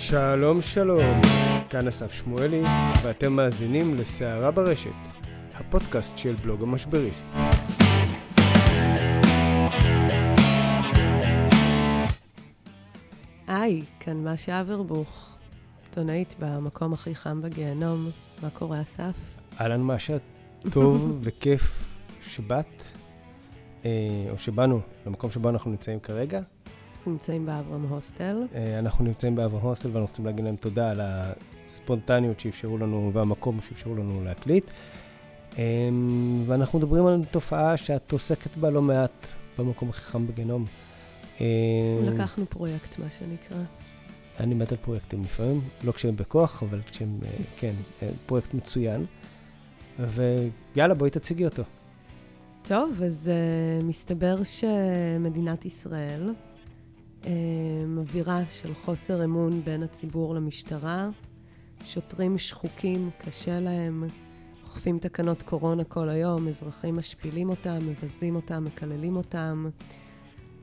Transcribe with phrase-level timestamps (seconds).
[0.00, 1.20] שלום שלום,
[1.70, 2.62] כאן אסף שמואלי,
[3.04, 4.90] ואתם מאזינים לסערה ברשת,
[5.54, 7.26] הפודקאסט של בלוג המשבריסט.
[13.46, 15.36] היי, כאן משה אברבוך,
[15.84, 18.10] עיתונאית במקום הכי חם בגיהנום.
[18.42, 19.12] מה קורה, אסף?
[19.60, 20.16] אהלן משה,
[20.70, 22.82] טוב וכיף שבאת,
[23.84, 23.90] אה,
[24.30, 26.40] או שבאנו למקום שבו אנחנו נמצאים כרגע.
[26.98, 28.46] אנחנו נמצאים באברהם הוסטל.
[28.54, 33.60] אה, אנחנו נמצאים באברהם הוסטל ואנחנו רוצים להגיד להם תודה על הספונטניות שאפשרו לנו והמקום
[33.60, 34.64] שאפשרו לנו להקליט.
[35.58, 35.88] אה,
[36.46, 39.26] ואנחנו מדברים על תופעה שאת עוסקת בה לא מעט
[39.58, 40.64] במקום הכי חם בגיהנום.
[41.40, 41.46] אה,
[42.02, 43.62] לקחנו פרויקט, מה שנקרא.
[44.40, 47.18] אני מת על פרויקטים לפעמים, לא כשהם בכוח, אבל כשהם,
[47.56, 47.72] כן,
[48.26, 49.04] פרויקט מצוין.
[49.98, 51.62] ויאללה, בואי תציגי אותו.
[52.62, 56.30] טוב, אז uh, מסתבר שמדינת ישראל,
[57.98, 61.08] אווירה של חוסר אמון בין הציבור למשטרה,
[61.84, 64.04] שוטרים שחוקים, קשה להם,
[64.62, 69.68] אוכפים תקנות קורונה כל היום, אזרחים משפילים אותם, מבזים אותם, מקללים אותם.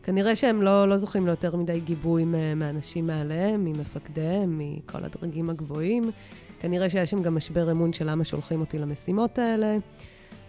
[0.03, 2.25] כנראה שהם לא, לא זוכים ליותר מדי גיבוי
[2.55, 6.03] מאנשים מעליהם, ממפקדיהם, מכל הדרגים הגבוהים.
[6.59, 9.77] כנראה שיש שם גם משבר אמון של למה שולחים אותי למשימות האלה.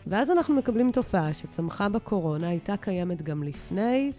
[0.07, 4.13] ואז אנחנו מקבלים תופעה שצמחה בקורונה, הייתה קיימת גם לפני,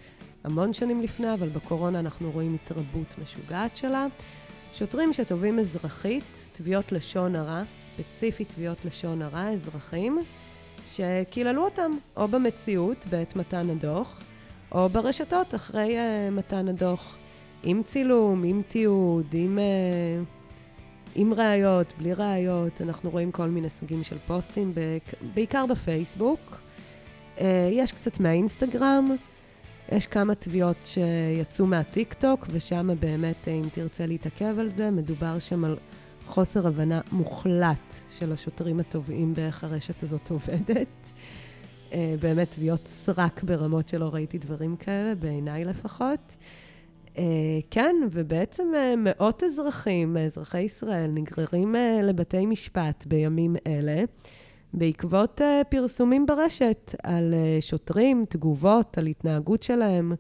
[0.48, 4.08] המון שנים לפני, אבל בקורונה אנחנו רואים התרבות משוגעת שלה.
[4.74, 10.20] שוטרים שתובעים אזרחית, תביעות לשון הרע, ספציפית תביעות לשון הרע, אזרחים,
[10.88, 14.22] שקיללו אותם, או במציאות בעת מתן הדוח,
[14.72, 17.18] או ברשתות אחרי uh, מתן הדוח,
[17.64, 20.26] עם צילום, עם תיעוד, עם, uh,
[21.16, 22.82] עם ראיות, בלי ראיות.
[22.82, 24.74] אנחנו רואים כל מיני סוגים של פוסטים,
[25.34, 26.40] בעיקר בפייסבוק.
[27.38, 29.16] Uh, יש קצת מהאינסטגרם.
[29.92, 35.78] יש כמה תביעות שיצאו מהטיק-טוק, ושם באמת, אם תרצה להתעכב על זה, מדובר שם על
[36.26, 40.88] חוסר הבנה מוחלט של השוטרים התובעים באיך הרשת הזאת עובדת.
[41.94, 46.36] אה, באמת תביעות סרק ברמות שלא ראיתי דברים כאלה, בעיניי לפחות.
[47.18, 47.24] אה,
[47.72, 54.04] כן, ובעצם אה, מאות אזרחים, אזרחי ישראל, נגררים לבתי משפט בימים אלה,
[54.74, 60.14] בעקבות פרסומים ברשת על שוטרים, תגובות, על התנהגות שלהם.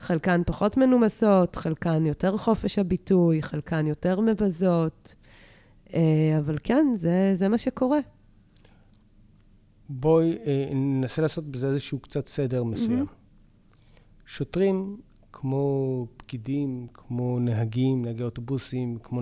[0.00, 5.14] חלקן פחות מנומסות, חלקן יותר חופש הביטוי, חלקן יותר מבזות.
[6.38, 7.98] אבל כן, זה, זה מה שקורה.
[9.88, 13.04] בואי אה, ננסה לעשות בזה איזשהו קצת סדר מסוים.
[13.04, 13.20] Mm-hmm.
[14.26, 14.96] שוטרים,
[15.32, 19.20] כמו פקידים, כמו נהגים, נהגי אוטובוסים, כמו,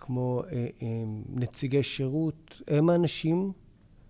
[0.00, 0.86] כמו אה, אה,
[1.28, 3.52] נציגי שירות, הם האנשים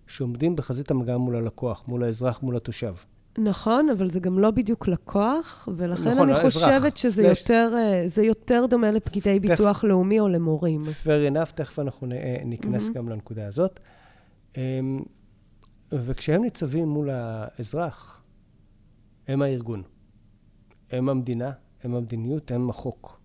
[0.07, 2.93] שעומדים בחזית המגע מול הלקוח, מול האזרח, מול התושב.
[3.37, 6.53] נכון, אבל זה גם לא בדיוק לקוח, ולכן נכון, אני האזרח.
[6.53, 7.41] חושבת שזה פלש...
[7.41, 10.83] יותר, אה, יותר דומה לפקידי תכף, ביטוח לאומי או למורים.
[10.83, 12.07] fair enough, תכף אנחנו
[12.45, 12.93] ניכנס mm-hmm.
[12.93, 13.79] גם לנקודה הזאת.
[14.57, 15.03] אמ,
[15.91, 18.21] וכשהם ניצבים מול האזרח,
[19.27, 19.83] הם הארגון.
[20.91, 21.51] הם המדינה,
[21.83, 23.20] הם המדיניות, הם החוק.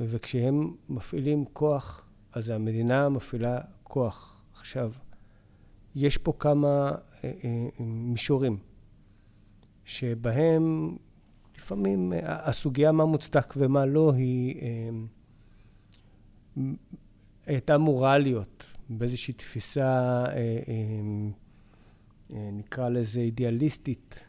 [0.00, 4.42] וכשהם מפעילים כוח, אז המדינה מפעילה כוח.
[4.52, 4.92] עכשיו,
[5.94, 6.92] יש פה כמה
[7.24, 8.58] אה, אה, מישורים,
[9.84, 10.96] שבהם
[11.56, 14.60] לפעמים אה, הסוגיה מה מוצדק ומה לא היא
[17.46, 20.60] הייתה אמורה להיות באיזושהי תפיסה, אה, אה,
[22.32, 24.24] אה, נקרא לזה אידיאליסטית,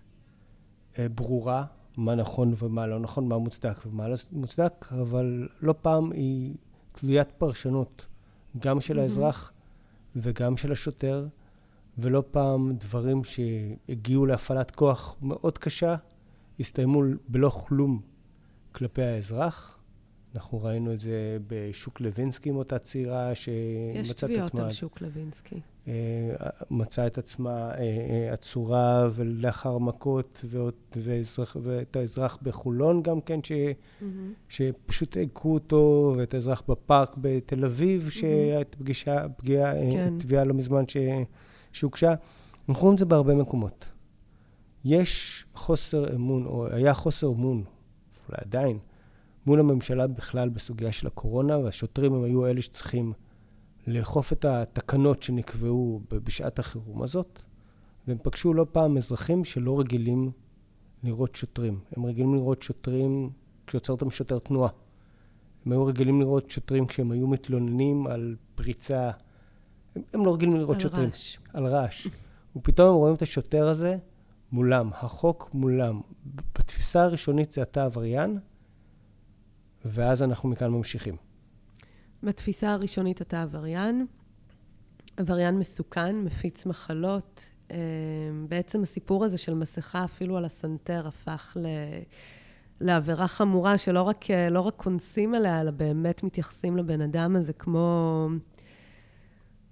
[1.16, 1.66] ברורה,
[1.98, 6.56] מה נכון ומה לא נכון, מה מוצדק ומה לא מוצדק, אבל לא פעם היא
[6.92, 8.06] תלוית פרשנות,
[8.60, 9.00] גם של.
[9.00, 9.54] האזרח
[10.16, 11.28] וגם של השוטר,
[11.98, 15.96] ולא פעם דברים שהגיעו להפעלת כוח מאוד קשה,
[16.60, 18.02] הסתיימו בלא כלום
[18.72, 19.78] כלפי האזרח.
[20.36, 24.12] אנחנו ראינו את זה בשוק לוינסקי עם אותה צעירה שמצאה את עצמה...
[24.12, 25.62] יש תביעות על שוק לוינסקי.
[25.88, 25.94] אה,
[26.72, 30.46] מצאה את עצמה אה, אה, עצורה ולאחר מכות,
[30.96, 34.06] ואזרח, ואת האזרח בחולון גם כן, ש, mm-hmm.
[34.50, 38.12] שפשוט הכו אותו, ואת האזרח בפארק בתל אביב, mm-hmm.
[38.12, 40.14] שהייתה פגישה, פגיעה, כן.
[40.20, 40.98] תביעה לא מזמן ש,
[41.72, 42.14] שהוגשה.
[42.70, 43.90] אנחנו רואים את זה בהרבה מקומות.
[44.86, 47.64] יש חוסר אמון, או היה חוסר אמון,
[48.30, 48.78] אולי עדיין,
[49.46, 53.14] מול הממשלה בכלל בסוגיה של הקורונה, והשוטרים הם היו אלה שצריכים
[53.88, 57.40] לאכוף את התקנות שנקבעו בשעת החירום הזאת,
[58.08, 60.32] והם פגשו לא פעם אזרחים שלא רגילים
[61.04, 61.80] לראות שוטרים.
[61.98, 63.30] הם רגילים לראות שוטרים
[63.68, 64.70] כשיוצר אותם שוטר תנועה.
[65.66, 69.12] הם היו רגילים לראות שוטרים כשהם היו מתלוננים על פריצה.
[69.96, 71.10] הם, הם לא רגילים לראות על שוטרים.
[71.10, 71.38] רעש.
[71.54, 72.08] על רעש.
[72.56, 73.98] ופתאום הם רואים את השוטר הזה
[74.52, 76.02] מולם, החוק מולם.
[76.56, 78.40] בתפיסה הראשונית זה אתה עבריין,
[79.86, 81.16] ואז אנחנו מכאן ממשיכים.
[82.24, 84.06] בתפיסה הראשונית אתה עבריין,
[85.18, 87.50] עבריין מסוכן, מפיץ מחלות.
[87.72, 87.78] אה,
[88.48, 91.68] בעצם הסיפור הזה של מסכה, אפילו על הסנטר, הפך ל...
[92.82, 98.28] לעבירה חמורה שלא רק, לא רק קונסים עליה, אלא באמת מתייחסים לבן אדם הזה כמו...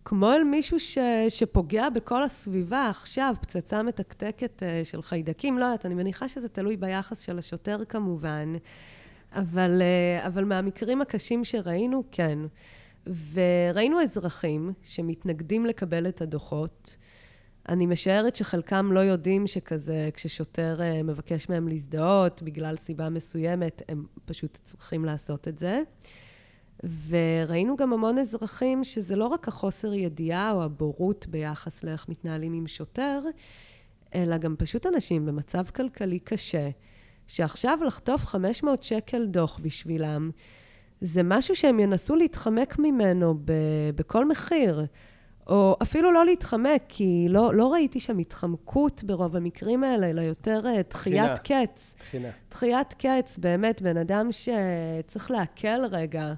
[0.05, 0.97] כמו אל מישהו ש,
[1.29, 2.89] שפוגע בכל הסביבה.
[2.89, 7.85] עכשיו, פצצה מתקתקת אה, של חיידקים, לא יודעת, אני מניחה שזה תלוי ביחס של השוטר
[7.89, 8.53] כמובן,
[9.33, 12.39] אבל, אה, אבל מהמקרים הקשים שראינו, כן.
[13.33, 16.97] וראינו אזרחים שמתנגדים לקבל את הדוחות.
[17.69, 24.05] אני משערת שחלקם לא יודעים שכזה, כששוטר אה, מבקש מהם להזדהות בגלל סיבה מסוימת, הם
[24.25, 25.81] פשוט צריכים לעשות את זה.
[27.07, 32.67] וראינו גם המון אזרחים שזה לא רק החוסר ידיעה או הבורות ביחס לאיך מתנהלים עם
[32.67, 33.21] שוטר,
[34.15, 36.69] אלא גם פשוט אנשים במצב כלכלי קשה,
[37.29, 40.31] שעכשיו לחטוף 500 שקל דוח בשבילם,
[41.01, 44.85] זה משהו שהם ינסו להתחמק ממנו ב- בכל מחיר.
[45.47, 50.61] או אפילו לא להתחמק, כי לא, לא ראיתי שם התחמקות ברוב המקרים האלה, אלא יותר
[50.65, 51.95] אה, דחיית קץ.
[51.97, 52.29] תחינה.
[52.51, 56.33] דחיית קץ, באמת, בן אדם שצריך להקל רגע.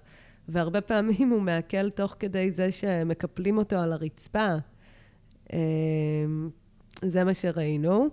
[0.48, 4.50] והרבה פעמים הוא מעכל תוך כדי זה שמקפלים אותו על הרצפה.
[5.54, 6.50] אמ,
[7.06, 8.10] זה מה שראינו.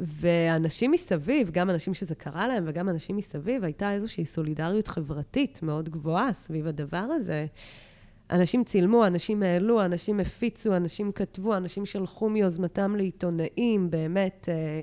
[0.00, 5.88] ואנשים מסביב, גם אנשים שזה קרה להם וגם אנשים מסביב, הייתה איזושהי סולידריות חברתית מאוד
[5.88, 7.46] גבוהה סביב הדבר הזה.
[8.30, 14.48] אנשים צילמו, אנשים העלו, אנשים הפיצו, אנשים כתבו, אנשים שלחו מיוזמתם לעיתונאים, באמת.
[14.48, 14.80] אה,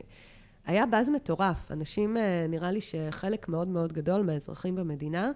[0.66, 1.72] היה באז מטורף.
[1.72, 5.32] אנשים, אה, נראה לי שחלק מאוד מאוד גדול מהאזרחים במדינה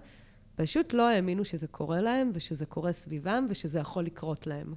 [0.56, 4.74] פשוט לא האמינו שזה קורה להם, ושזה קורה סביבם, ושזה יכול לקרות להם,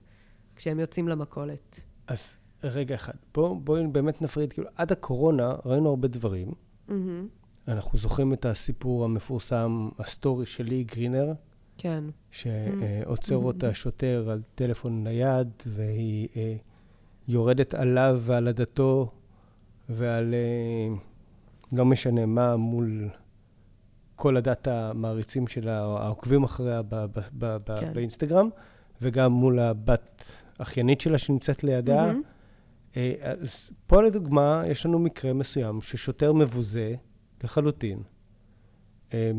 [0.56, 1.82] כשהם יוצאים למכולת.
[2.08, 6.52] אז רגע אחד, בואו בוא באמת נפריד, כאילו, עד הקורונה ראינו הרבה דברים.
[6.90, 6.92] Mm-hmm.
[7.68, 11.34] אנחנו זוכרים את הסיפור המפורסם, ההיסטורי של לי גרינר.
[11.78, 12.04] כן.
[12.32, 13.46] שעוצר mm-hmm.
[13.46, 16.56] אותה שוטר על טלפון נייד, והיא אה,
[17.28, 19.12] יורדת עליו ועל עדתו
[19.90, 20.96] ועל אה,
[21.72, 23.10] לא משנה מה מול
[24.16, 27.94] כל עדת המעריצים שלה, העוקבים אחריה ב- ב- ב- כן.
[27.94, 28.50] באינסטגרם,
[29.02, 30.24] וגם מול הבת
[30.58, 32.12] אחיינית שלה שנמצאת לידה.
[32.12, 32.35] Mm-hmm.
[33.22, 36.96] אז פה לדוגמה, יש לנו מקרה מסוים ששוטר מבוזה
[37.44, 38.00] לחלוטין,
[39.14, 39.32] אה,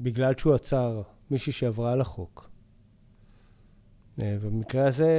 [0.00, 2.50] בגלל שהוא עצר מישהי שעברה על החוק.
[4.18, 5.10] במקרה הזה,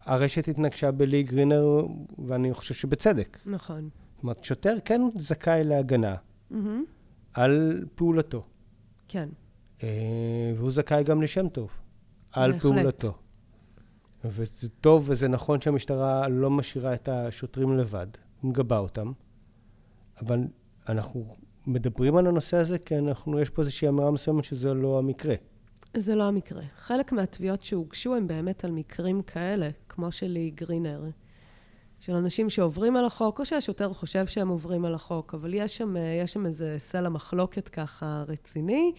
[0.00, 1.86] הרשת התנגשה בלי גרינר,
[2.26, 3.38] ואני חושב שבצדק.
[3.46, 3.88] נכון.
[4.14, 6.16] זאת אומרת, שוטר כן זכאי להגנה.
[6.52, 6.54] mm-hmm.
[7.34, 8.46] על פעולתו.
[9.08, 9.28] כן.
[9.82, 11.70] אה, והוא זכאי גם לשם טוב
[12.32, 12.62] על בהחלט.
[12.62, 13.18] פעולתו.
[14.24, 18.06] וזה טוב וזה נכון שהמשטרה לא משאירה את השוטרים לבד,
[18.42, 19.12] מגבה אותם,
[20.20, 20.40] אבל
[20.88, 21.34] אנחנו
[21.66, 25.34] מדברים על הנושא הזה כי אנחנו, יש פה איזושהי אמירה מסוימת שזה לא המקרה.
[25.96, 26.62] זה לא המקרה.
[26.76, 31.04] חלק מהתביעות שהוגשו הם באמת על מקרים כאלה, כמו שלי גרינר.
[32.00, 35.94] של אנשים שעוברים על החוק, או שהשוטר חושב שהם עוברים על החוק, אבל יש שם,
[36.22, 38.92] יש שם איזה סלע מחלוקת ככה רציני,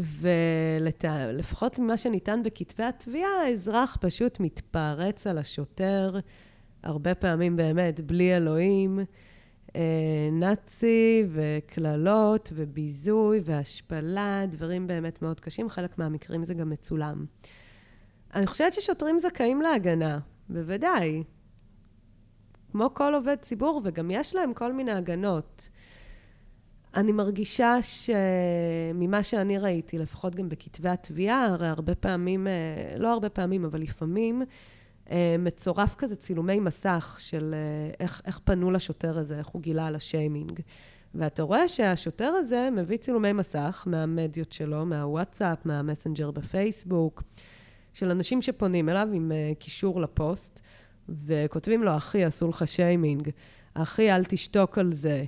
[0.00, 6.18] ולפחות ממה שניתן בכתבי התביעה, האזרח פשוט מתפרץ על השוטר,
[6.82, 9.00] הרבה פעמים באמת בלי אלוהים,
[9.76, 17.24] אה, נאצי וקללות וביזוי והשפלה, דברים באמת מאוד קשים, חלק מהמקרים זה גם מצולם.
[18.34, 21.22] אני חושבת ששוטרים זכאים להגנה, בוודאי.
[22.72, 25.70] כמו כל עובד ציבור, וגם יש להם כל מיני הגנות.
[26.96, 32.52] אני מרגישה שממה שאני ראיתי, לפחות גם בכתבי התביעה, הרי הרבה פעמים, אה,
[32.98, 34.42] לא הרבה פעמים, אבל לפעמים,
[35.10, 39.86] אה, מצורף כזה צילומי מסך של אה, איך, איך פנו לשוטר הזה, איך הוא גילה
[39.86, 40.60] על השיימינג.
[41.14, 47.22] ואתה רואה שהשוטר הזה מביא צילומי מסך מהמדיות שלו, מהוואטסאפ, מהמסנג'ר בפייסבוק,
[47.92, 50.60] של אנשים שפונים אליו עם קישור לפוסט.
[51.08, 53.30] וכותבים לו, אחי, עשו לך שיימינג,
[53.74, 55.24] אחי, אל תשתוק על זה,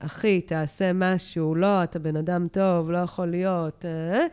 [0.00, 3.84] אחי, תעשה משהו, לא, אתה בן אדם טוב, לא יכול להיות.
[3.84, 4.26] אה?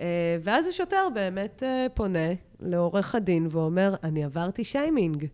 [0.00, 2.28] אה, ואז השוטר באמת אה, פונה
[2.60, 5.26] לעורך הדין ואומר, אני עברתי שיימינג,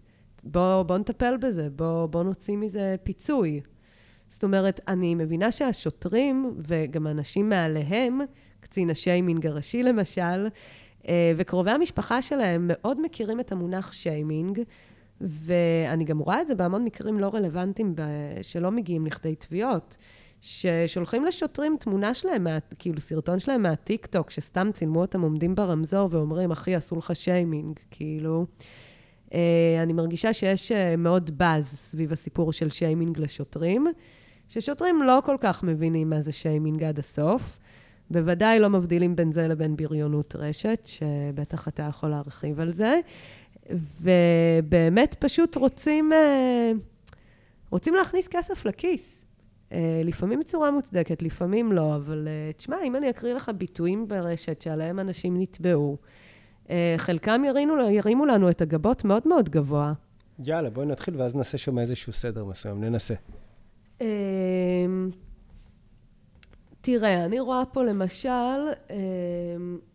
[0.45, 3.61] בוא, בוא נטפל בזה, בוא, בוא נוציא מזה פיצוי.
[4.29, 8.21] זאת אומרת, אני מבינה שהשוטרים וגם אנשים מעליהם,
[8.61, 10.49] קצין השיימינג הראשי למשל,
[11.37, 14.61] וקרובי המשפחה שלהם מאוד מכירים את המונח שיימינג,
[15.21, 17.95] ואני גם רואה את זה בהמון מקרים לא רלוונטיים
[18.43, 19.97] שלא מגיעים לכדי תביעות.
[20.47, 26.51] ששולחים לשוטרים תמונה שלהם, מה, כאילו סרטון שלהם מהטיקטוק, שסתם צילמו אותם עומדים ברמזור ואומרים,
[26.51, 28.47] אחי, עשו לך שיימינג, כאילו.
[29.35, 33.87] אה, אני מרגישה שיש אה, מאוד באז סביב הסיפור של שיימינג לשוטרים,
[34.49, 37.59] ששוטרים לא כל כך מבינים מה זה שיימינג עד הסוף.
[38.11, 43.01] בוודאי לא מבדילים בין זה לבין בריונות רשת, שבטח אתה יכול להרחיב על זה.
[43.71, 46.73] ובאמת פשוט רוצים, אה,
[47.71, 49.25] רוצים להכניס כסף לכיס.
[49.73, 54.63] אה, לפעמים בצורה מוצדקת, לפעמים לא, אבל אה, תשמע, אם אני אקריא לך ביטויים ברשת
[54.63, 55.97] שעליהם אנשים נתבעו,
[56.97, 59.93] חלקם ירינו, ירימו לנו את הגבות מאוד מאוד גבוה.
[60.45, 63.15] יאללה, בואי נתחיל ואז נעשה שם איזשהו סדר מסוים, ננסה.
[66.81, 68.61] תראה, אני רואה פה למשל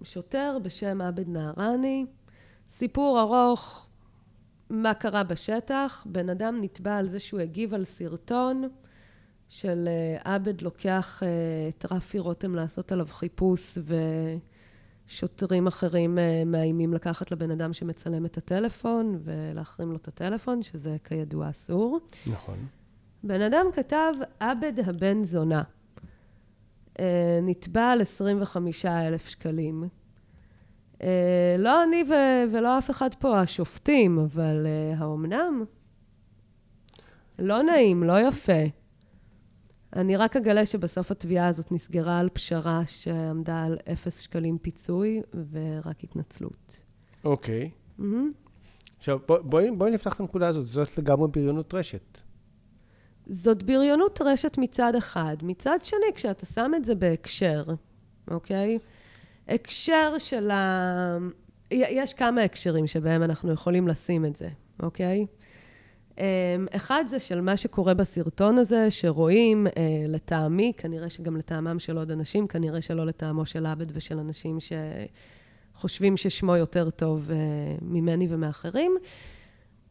[0.04, 2.06] שוטר בשם עבד נהרני,
[2.70, 3.88] סיפור ארוך,
[4.70, 6.06] מה קרה בשטח.
[6.10, 8.64] בן אדם נתבע על זה שהוא הגיב על סרטון
[9.50, 11.30] של אה, עבד לוקח אה,
[11.70, 13.78] את רפי רותם לעשות עליו חיפוש
[15.08, 20.98] ושוטרים אחרים אה, מאיימים לקחת לבן אדם שמצלם את הטלפון ולהחרים לו את הטלפון, שזה
[21.04, 22.00] כידוע אסור.
[22.28, 22.58] נכון.
[23.24, 25.64] בן אדם כתב, עבד הבן זונה.
[27.42, 29.84] נתבע על 25 אלף שקלים.
[31.04, 35.66] אה, לא אני ו- ולא אף אחד פה השופטים, אבל אה, האומנם?
[37.40, 38.64] לא נעים, לא יפה.
[39.96, 46.04] אני רק אגלה שבסוף התביעה הזאת נסגרה על פשרה שעמדה על אפס שקלים פיצוי ורק
[46.04, 46.80] התנצלות.
[47.24, 47.70] אוקיי.
[47.72, 48.02] Okay.
[48.02, 48.50] Mm-hmm.
[48.98, 52.22] עכשיו, בואי בוא, בוא נפתח את הנקודה הזאת, זאת לגמרי בריונות רשת.
[53.28, 55.38] זאת בריונות רשת מצד אחד.
[55.44, 57.64] מצד שני, כשאתה שם את זה בהקשר,
[58.32, 58.78] אוקיי?
[58.78, 58.99] Okay?
[59.50, 61.18] הקשר של ה...
[61.72, 64.48] יש כמה הקשרים שבהם אנחנו יכולים לשים את זה,
[64.84, 65.26] אוקיי?
[66.18, 66.24] אמ,
[66.76, 69.72] אחד זה של מה שקורה בסרטון הזה, שרואים אה,
[70.08, 74.58] לטעמי, כנראה שגם לטעמם של עוד אנשים, כנראה שלא לטעמו של עבד ושל אנשים
[75.76, 77.38] שחושבים ששמו יותר טוב אה,
[77.82, 78.98] ממני ומאחרים.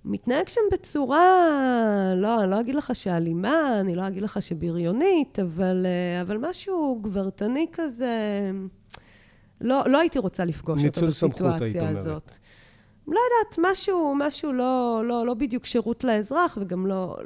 [0.04, 1.48] מתנהג שם בצורה,
[2.16, 7.00] לא, אני לא אגיד לך שאלימה, אני לא אגיד לך שבריונית, אבל, אה, אבל משהו
[7.02, 8.50] גברתני כזה.
[9.60, 12.38] לא, לא הייתי רוצה לפגוש אותו בסיטואציה הזאת.
[13.06, 17.16] לא יודעת, משהו, משהו לא, לא, לא בדיוק שירות לאזרח, וגם לא,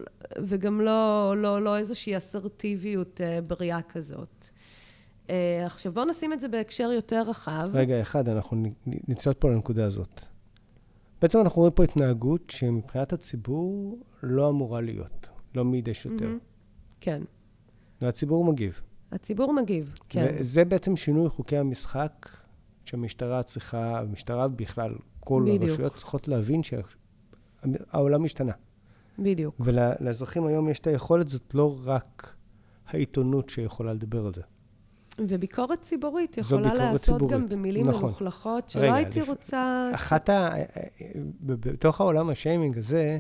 [0.47, 4.49] וגם לא, לא, לא איזושהי אסרטיביות uh, בריאה כזאת.
[5.27, 5.31] Uh,
[5.65, 7.71] עכשיו, בואו נשים את זה בהקשר יותר רחב.
[7.73, 10.21] רגע, אחד, אנחנו נצלול פה לנקודה הזאת.
[11.23, 16.29] בעצם אנחנו רואים פה התנהגות שמבחינת הציבור לא אמורה להיות, לא מידי שוטר.
[16.29, 17.01] Mm-hmm.
[17.01, 17.23] כן.
[18.01, 18.81] והציבור מגיב.
[19.12, 20.37] הציבור מגיב, כן.
[20.38, 22.28] וזה בעצם שינוי חוקי המשחק
[22.85, 25.62] שהמשטרה צריכה, המשטרה בכלל, כל בדיוק.
[25.62, 28.52] הרשויות צריכות להבין שהעולם השתנה.
[29.19, 29.54] בדיוק.
[29.61, 32.37] ולאזרחים היום יש את היכולת, זאת לא רק
[32.87, 34.42] העיתונות שיכולה לדבר על זה.
[35.19, 37.33] וביקורת ציבורית יכולה לעשות ציבורית.
[37.33, 38.04] גם במילים נכון.
[38.04, 39.28] מלוכלכות, שלא רגע, הייתי לפ...
[39.28, 39.90] רוצה...
[39.95, 40.50] אחת ה...
[41.40, 43.19] בתוך העולם השיימינג הזה,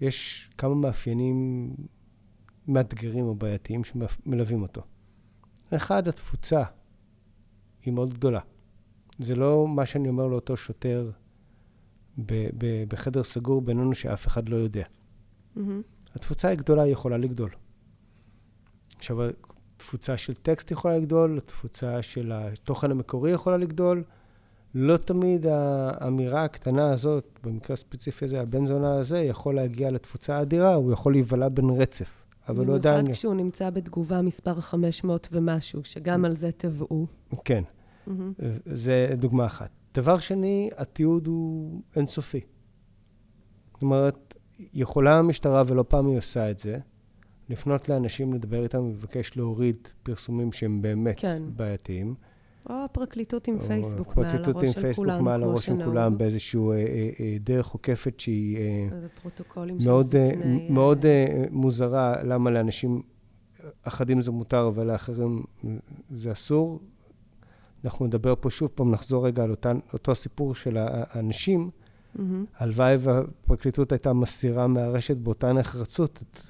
[0.00, 1.70] יש כמה מאפיינים
[2.68, 4.82] מאתגרים או בעייתיים שמלווים אותו.
[5.76, 6.62] אחד, התפוצה
[7.84, 8.40] היא מאוד גדולה.
[9.18, 11.10] זה לא מה שאני אומר לאותו שוטר
[12.18, 14.84] ב- ב- בחדר סגור בינינו שאף אחד לא יודע.
[15.56, 15.60] Mm-hmm.
[16.14, 17.50] התפוצה היא גדולה, היא יכולה לגדול.
[18.96, 19.16] עכשיו,
[19.76, 24.04] התפוצה של טקסט יכולה לגדול, התפוצה של התוכן המקורי יכולה לגדול.
[24.74, 30.74] לא תמיד האמירה הקטנה הזאת, במקרה הספציפי הזה, הבן זונה הזה, יכול להגיע לתפוצה האדירה,
[30.74, 32.10] הוא יכול להיוולע בין רצף.
[32.50, 32.92] אבל לא יודע...
[32.92, 37.06] במיוחד כשהוא נמצא בתגובה מספר 500 ומשהו, שגם על זה תבעו.
[37.44, 37.62] כן,
[38.08, 38.10] mm-hmm.
[38.66, 39.70] זה דוגמה אחת.
[39.94, 42.40] דבר שני, התיעוד הוא אינסופי.
[43.72, 44.34] זאת אומרת,
[44.74, 46.78] יכולה המשטרה, ולא פעם היא עושה את זה,
[47.48, 51.42] לפנות לאנשים, לדבר איתם ולבקש להוריד פרסומים שהם באמת כן.
[51.56, 52.14] בעייתיים.
[52.68, 54.54] או הפרקליטות עם פייסבוק מעל הראש של כולם.
[54.54, 58.88] פרקליטות עם פייסבוק מעל הראש של כולם באיזושהי אה, אה, אה, דרך עוקפת שהיא אה,
[59.84, 60.30] מאוד, אה,
[60.70, 63.02] מאוד אה, מוזרה, למה לאנשים
[63.82, 65.42] אחדים זה מותר ולאחרים
[66.10, 66.80] זה אסור.
[67.84, 71.70] אנחנו נדבר פה שוב פעם, נחזור רגע על אותן, אותו הסיפור של האנשים.
[71.70, 72.20] Mm-hmm.
[72.58, 76.40] הלוואי והפרקליטות הייתה מסירה מהרשת באותה נחרצות את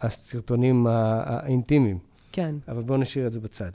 [0.00, 1.98] הסרטונים האינטימיים.
[2.32, 2.54] כן.
[2.68, 3.70] אבל בואו נשאיר את זה בצד.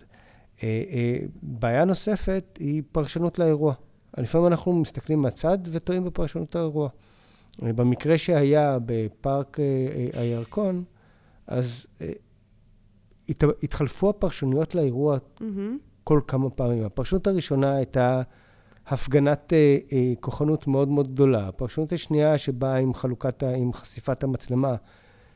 [0.64, 3.74] אה, אה, בעיה נוספת היא פרשנות לאירוע.
[4.18, 6.90] לפעמים אנחנו מסתכלים מהצד וטועים בפרשנות האירוע.
[7.64, 9.58] אה, במקרה שהיה בפארק
[10.14, 10.84] הירקון,
[11.48, 11.88] אז
[13.64, 15.44] התחלפו הפרשנויות לאירוע mm-hmm.
[16.04, 16.84] כל כמה פעמים.
[16.84, 18.22] הפרשנות הראשונה הייתה
[18.88, 19.54] הפגנת
[20.20, 21.48] כוחנות מאוד מאוד גדולה.
[21.48, 24.76] הפרשנות השנייה שבאה עם חלוקת, עם חשיפת המצלמה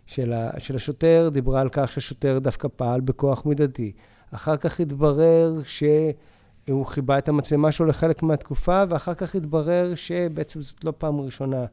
[0.05, 0.33] של,
[0.75, 3.91] השוטר, דיברה על כך שהשוטר דווקא פעל בכוח מידתי.
[4.35, 10.83] אחר כך התברר שהוא חיבה את המצלמה שלו לחלק מהתקופה, ואחר כך התברר שבעצם זאת
[10.83, 11.65] לא פעם ראשונה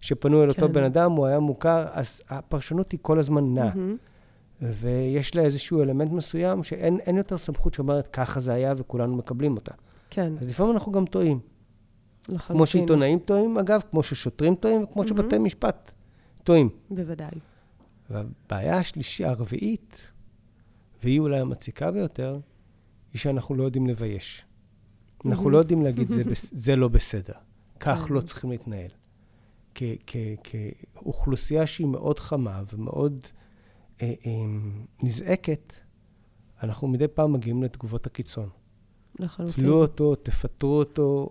[0.00, 0.62] שפנו אל כן.
[0.62, 3.70] אותו בן אדם, הוא היה מוכר, אז הפרשנות היא כל הזמן נעה.
[3.72, 4.62] Mm-hmm.
[4.62, 9.72] ויש לה איזשהו אלמנט מסוים שאין יותר סמכות שאומרת ככה זה היה וכולנו מקבלים אותה.
[10.10, 10.32] כן.
[10.40, 11.40] אז לפעמים אנחנו גם טועים.
[12.28, 12.56] לחלוטין.
[12.56, 15.08] כמו שעיתונאים טועים, אגב, כמו ששוטרים טועים, וכמו מהמם.
[15.08, 15.92] שבתי משפט
[16.44, 16.68] טועים.
[16.90, 17.30] בוודאי.
[18.10, 19.96] והבעיה השלישי, הרביעית,
[21.02, 22.38] והיא אולי המציקה ביותר,
[23.12, 24.44] היא שאנחנו לא יודעים לבייש.
[25.24, 25.50] אנחנו.
[25.50, 27.32] לא יודעים להגיד, זה, זה לא בסדר.
[27.80, 28.14] כך כן.
[28.14, 28.90] לא צריכים להתנהל.
[30.44, 33.26] כאוכלוסייה שהיא מאוד חמה ומאוד
[34.02, 34.32] אה, אה,
[35.02, 35.72] נזעקת,
[36.62, 38.48] אנחנו מדי פעם מגיעים לתגובות הקיצון.
[39.18, 39.64] לחלוטין.
[39.64, 41.30] תלו אותו, תפטרו אותו,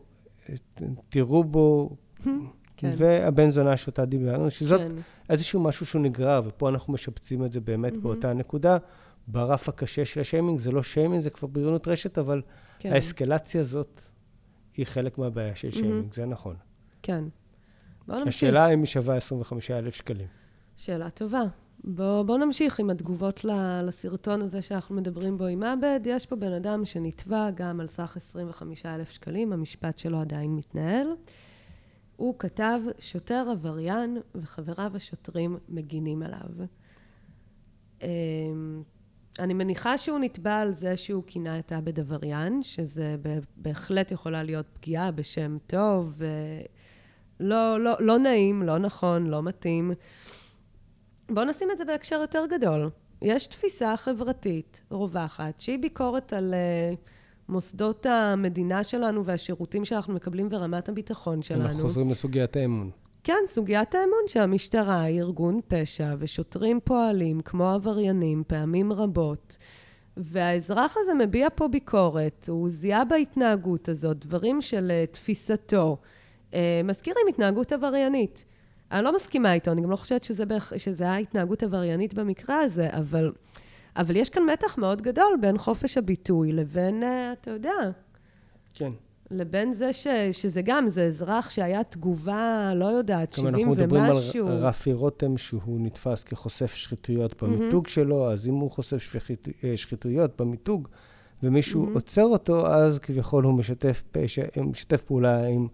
[1.09, 1.95] תראו בו,
[2.77, 2.91] כן.
[2.97, 4.91] והבן זונה שאותה דיברנו, שזאת כן.
[5.29, 8.03] איזשהו משהו שהוא נגרר, ופה אנחנו משפצים את זה באמת מהמם.
[8.03, 8.77] באותה נקודה.
[9.27, 12.41] ברף הקשה של השיימינג, זה לא שיימינג, זה כבר בריונות רשת, אבל
[12.79, 12.93] כן.
[12.93, 14.01] האסקלציה הזאת
[14.73, 15.79] היא חלק מהבעיה של מהמם.
[15.79, 16.55] שיימינג, זה נכון.
[17.03, 17.23] כן.
[18.07, 18.27] בואו נמשיך.
[18.27, 20.27] השאלה אם היא שווה 25,000 שקלים.
[20.75, 21.43] שאלה טובה.
[21.83, 23.45] בואו בוא נמשיך עם התגובות
[23.83, 25.99] לסרטון הזה שאנחנו מדברים בו עם עבד.
[26.05, 31.07] יש פה בן אדם שנתבע גם על סך 25,000 שקלים, המשפט שלו עדיין מתנהל.
[32.15, 36.67] הוא כתב, שוטר עבריין וחבריו השוטרים מגינים עליו.
[39.39, 43.15] אני מניחה שהוא נתבע על זה שהוא כינה את עבד עבריין, שזה
[43.57, 46.21] בהחלט יכולה להיות פגיעה בשם טוב,
[47.39, 49.91] ולא לא, לא נעים, לא נכון, לא מתאים.
[51.29, 52.89] בואו נשים את זה בהקשר יותר גדול.
[53.21, 56.97] יש תפיסה חברתית רווחת, שהיא ביקורת על uh,
[57.49, 61.65] מוסדות המדינה שלנו והשירותים שאנחנו מקבלים ורמת הביטחון שלנו.
[61.65, 62.91] אנחנו חוזרים לסוגיית האמון.
[63.27, 69.57] כן, סוגיית האמון שהמשטרה היא ארגון פשע ושוטרים פועלים כמו עבריינים פעמים רבות.
[70.17, 75.97] והאזרח הזה מביע פה ביקורת, הוא זיהה בהתנהגות הזאת דברים של אה, תפיסתו.
[76.53, 78.45] אה, מזכירים התנהגות עבריינית.
[78.91, 80.77] אני לא מסכימה איתו, אני גם לא חושבת שזה, בהכ...
[80.77, 83.31] שזה היה התנהגות עבריינית במקרה הזה, אבל,
[83.95, 87.75] אבל יש כאן מתח מאוד גדול בין חופש הביטוי לבין, אה, אתה יודע,
[88.73, 88.91] כן.
[89.31, 94.03] לבין זה ש, שזה גם, זה אזרח שהיה תגובה, לא יודעת, גם 70 אנחנו מדברים
[94.03, 94.47] על ומשהו.
[94.49, 100.41] רפי רותם, שהוא נתפס כחושף שחיתויות במיתוג שלו, אז אם הוא חושף שחיתו- אה, שחיתויות
[100.41, 100.87] במיתוג,
[101.43, 101.93] ומישהו מהמם.
[101.95, 105.67] עוצר אותו, אז כביכול הוא משתף, פשע, משתף פעולה עם,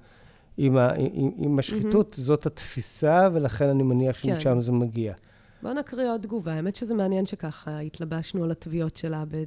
[0.58, 2.16] עם, ה, עם, עם השחיתות.
[2.20, 4.36] זאת התפיסה, ולכן אני מניח כן.
[4.36, 5.14] שמשם זה מגיע.
[5.62, 6.54] בואו נקריא עוד תגובה.
[6.54, 9.46] האמת שזה מעניין שככה התלבשנו על התביעות של עבד.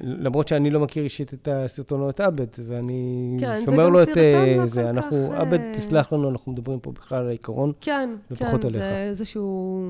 [0.00, 3.92] למרות שאני לא מכיר אישית את הסרטון או את עבד, ואני כן, זה שומר גם
[3.92, 4.82] לו את סרטון אה, לא זה.
[4.82, 7.72] כל אנחנו, כך, עבד, אה, תסלח לנו, אנחנו מדברים פה בכלל על העיקרון.
[7.80, 8.78] כן, ופחות כן, עליך.
[8.78, 9.88] זה איזשהו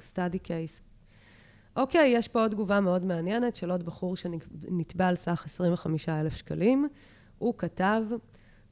[0.00, 0.80] study case.
[1.76, 6.88] אוקיי, יש פה עוד תגובה מאוד מעניינת של עוד בחור שנתבע על סך 25,000 שקלים.
[7.38, 8.02] הוא כתב,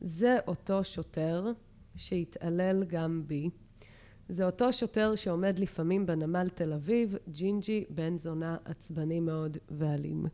[0.01, 1.53] זה אותו שוטר
[1.97, 3.51] שהתעלל גם בי.
[4.31, 10.27] זה אותו שוטר שעומד לפעמים בנמל תל אביב, ג'ינג'י, בן זונה עצבני מאוד ואלים.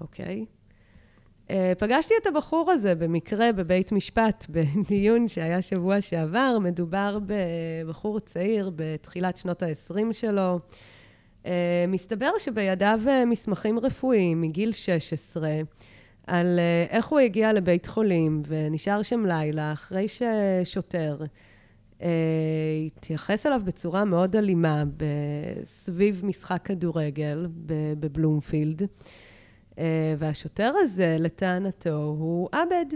[0.00, 0.44] אוקיי?
[1.48, 6.58] Uh, פגשתי את הבחור הזה במקרה בבית משפט, בדיון שהיה שבוע שעבר.
[6.60, 10.58] מדובר בבחור צעיר בתחילת שנות ה-20 שלו.
[11.44, 11.48] Uh,
[11.88, 15.48] מסתבר שבידיו uh, מסמכים רפואיים מגיל 16
[16.26, 16.58] על
[16.90, 21.16] איך הוא הגיע לבית חולים ונשאר שם לילה אחרי ששוטר
[22.96, 24.84] התייחס אליו בצורה מאוד אלימה
[25.64, 27.46] סביב משחק כדורגל
[28.00, 28.82] בבלומפילד.
[28.82, 29.78] Uh,
[30.18, 32.86] והשוטר הזה, לטענתו, הוא עבד.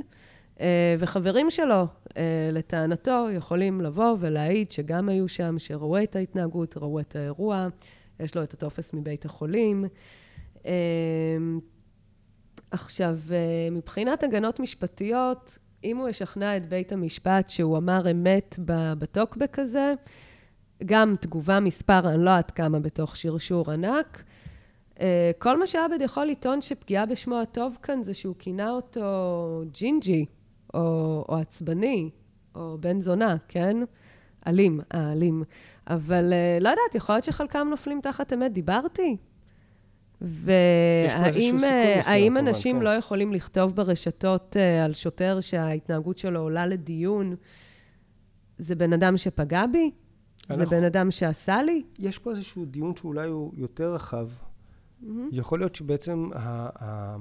[0.56, 0.60] Uh,
[0.98, 1.86] וחברים שלו,
[2.52, 7.68] לטענתו, יכולים לבוא ולהעיד שגם היו שם, שראו את ההתנהגות, ראו את האירוע,
[8.20, 9.84] יש לו את הטופס מבית החולים.
[12.70, 13.18] עכשיו,
[13.72, 18.56] מבחינת הגנות משפטיות, אם הוא ישכנע את בית המשפט שהוא אמר אמת
[18.98, 19.94] בטוקבק הזה,
[20.84, 24.24] גם תגובה מספר, אני לא יודעת כמה בתוך שרשור ענק,
[25.00, 25.02] Uh,
[25.38, 30.24] כל מה שעבד יכול לטעון שפגיעה בשמו הטוב כאן זה שהוא כינה אותו ג'ינג'י,
[30.74, 32.10] או, או עצבני,
[32.54, 33.76] או בן זונה, כן?
[34.46, 35.44] אלים, אה, אלים.
[35.86, 38.52] אבל uh, לא יודעת, יכול להיות שחלקם נופלים תחת אמת.
[38.52, 39.16] דיברתי?
[40.20, 41.56] והאם
[42.06, 42.82] האם אנשים כן.
[42.82, 47.34] לא יכולים לכתוב ברשתות uh, על שוטר שההתנהגות שלו עולה לדיון,
[48.58, 49.90] זה בן אדם שפגע בי?
[50.50, 50.64] אנחנו...
[50.66, 51.82] זה בן אדם שעשה לי?
[51.98, 54.28] יש פה איזשהו דיון שאולי הוא יותר רחב.
[54.28, 55.06] Mm-hmm.
[55.32, 57.16] יכול להיות שבעצם ה- ה-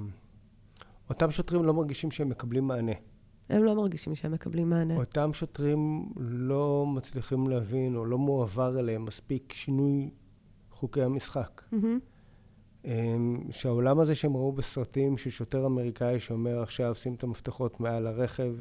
[1.10, 2.92] אותם שוטרים לא מרגישים שהם מקבלים מענה.
[3.48, 4.96] הם לא מרגישים שהם מקבלים מענה.
[4.96, 10.10] אותם שוטרים לא מצליחים להבין או לא מועבר אליהם מספיק שינוי
[10.70, 11.62] חוקי המשחק.
[11.72, 12.09] Mm-hmm.
[13.50, 18.54] שהעולם הזה שהם ראו בסרטים של שוטר אמריקאי שאומר עכשיו שים את המפתחות מעל הרכב,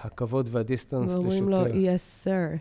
[0.00, 1.28] הכבוד והדיסטנס לשוטר.
[1.28, 2.58] ואומרים לו, yes sir.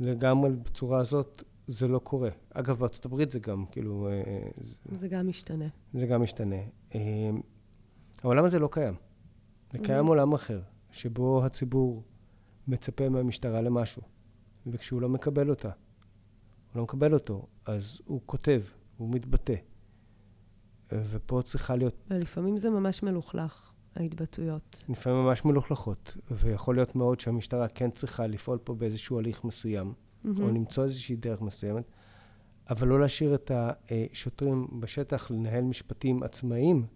[0.00, 1.42] לגמרי בצורה הזאת.
[1.66, 2.30] זה לא קורה.
[2.54, 4.08] אגב, בארצות הברית זה גם, כאילו...
[4.08, 4.48] אה,
[4.92, 5.68] זה גם משתנה.
[5.94, 6.56] זה גם משתנה.
[8.22, 8.94] העולם הזה לא קיים.
[9.72, 10.08] זה קיים mm-hmm.
[10.08, 12.02] עולם אחר, שבו הציבור
[12.68, 14.02] מצפה מהמשטרה למשהו,
[14.66, 18.60] וכשהוא לא מקבל אותה, הוא לא מקבל אותו, אז הוא כותב,
[18.96, 19.54] הוא מתבטא.
[20.92, 21.94] ופה צריכה להיות...
[22.10, 24.84] ולפעמים זה ממש מלוכלך, ההתבטאויות.
[24.88, 30.28] לפעמים ממש מלוכלכות, ויכול להיות מאוד שהמשטרה כן צריכה לפעול פה באיזשהו הליך מסוים, mm-hmm.
[30.42, 31.84] או למצוא איזושהי דרך מסוימת,
[32.70, 36.86] אבל לא להשאיר את השוטרים בשטח לנהל משפטים עצמאיים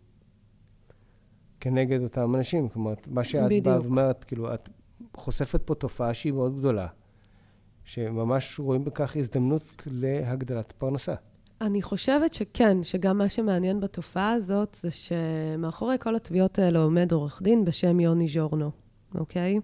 [1.61, 2.69] כנגד אותם אנשים.
[2.69, 4.69] כלומר, מה שאת באה ואומרת, כאילו, את
[5.17, 6.87] חושפת פה תופעה שהיא מאוד גדולה,
[7.85, 11.15] שממש רואים בכך הזדמנות להגדלת פרנסה.
[11.61, 17.43] אני חושבת שכן, שגם מה שמעניין בתופעה הזאת זה שמאחורי כל התביעות האלה עומד עורך
[17.43, 18.71] דין בשם יוני ז'ורנו,
[19.15, 19.59] אוקיי?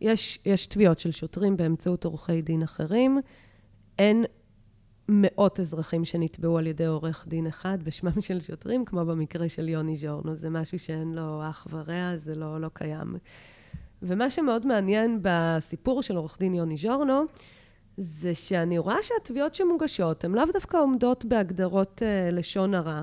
[0.00, 3.20] יש, יש תביעות של שוטרים באמצעות עורכי דין אחרים.
[3.98, 4.24] אין
[5.08, 9.96] מאות אזרחים שנתבעו על ידי עורך דין אחד בשמם של שוטרים, כמו במקרה של יוני
[9.96, 10.36] ז'ורנו.
[10.36, 13.16] זה משהו שאין לו אח ורע, זה לא, לא קיים.
[14.02, 17.22] ומה שמאוד מעניין בסיפור של עורך דין יוני ז'ורנו,
[18.00, 23.02] זה שאני רואה שהתביעות שמוגשות הן לאו דווקא עומדות בהגדרות uh, לשון הרע.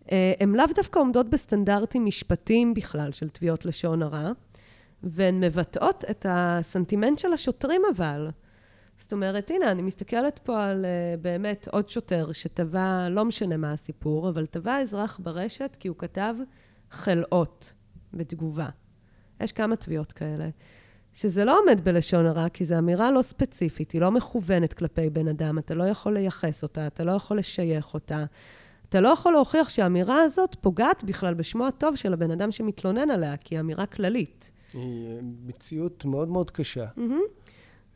[0.00, 0.10] Uh,
[0.40, 4.32] הן לאו דווקא עומדות בסטנדרטים משפטיים בכלל של תביעות לשון הרע,
[5.02, 8.30] והן מבטאות את הסנטימנט של השוטרים אבל.
[8.98, 13.72] זאת אומרת, הנה, אני מסתכלת פה על uh, באמת עוד שוטר שטבע, לא משנה מה
[13.72, 16.34] הסיפור, אבל טבע אזרח ברשת כי הוא כתב
[16.90, 17.74] חלאות
[18.14, 18.68] בתגובה.
[19.40, 20.48] יש כמה תביעות כאלה.
[21.12, 25.28] שזה לא עומד בלשון הרע, כי זו אמירה לא ספציפית, היא לא מכוונת כלפי בן
[25.28, 28.24] אדם, אתה לא יכול לייחס אותה, אתה לא יכול לשייך אותה.
[28.88, 33.36] אתה לא יכול להוכיח שהאמירה הזאת פוגעת בכלל בשמו הטוב של הבן אדם שמתלונן עליה,
[33.36, 34.50] כי היא אמירה כללית.
[34.72, 36.86] היא אה, מציאות מאוד מאוד קשה.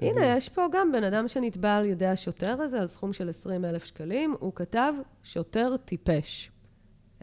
[0.01, 3.65] הנה, יש פה גם בן אדם שנתבע על ידי השוטר הזה על סכום של 20
[3.65, 6.51] אלף שקלים, הוא כתב, שוטר טיפש.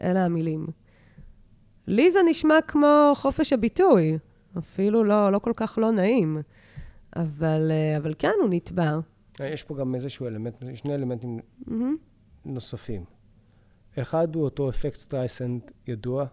[0.00, 0.66] אלה המילים.
[1.86, 4.18] לי זה נשמע כמו חופש הביטוי.
[4.58, 6.42] אפילו לא, לא כל כך לא נעים.
[7.16, 8.98] אבל, אה, אבל כן, הוא נתבע.
[9.40, 11.72] יש פה גם איזשהו אלמנט, שני אלמנטים mm-hmm.
[12.44, 13.04] נוספים.
[13.98, 16.26] אחד הוא אותו אפקט סטרייסנד ידוע,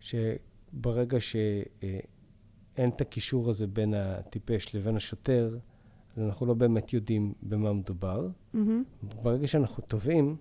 [0.00, 5.58] שברגע שאין את הקישור הזה בין הטיפש לבין השוטר,
[6.16, 8.28] אז אנחנו לא באמת יודעים במה מדובר.
[8.54, 8.58] Mm-hmm.
[9.02, 10.36] ברגע שאנחנו תובעים,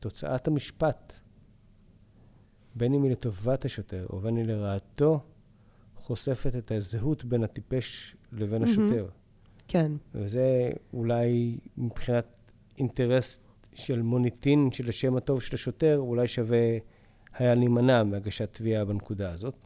[0.00, 1.20] תוצאת המשפט,
[2.74, 5.20] בין אם היא לטובת השוטר או בין אם לרעתו,
[6.02, 9.08] חושפת את הזהות בין הטיפש לבין השוטר.
[9.68, 9.92] כן.
[10.14, 12.26] וזה אולי מבחינת
[12.78, 13.40] אינטרס
[13.74, 16.78] של מוניטין של השם הטוב של השוטר, אולי שווה
[17.34, 19.56] היה להימנע מהגשת תביעה בנקודה הזאת.